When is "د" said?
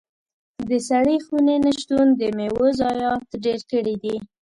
0.69-0.71, 2.19-2.21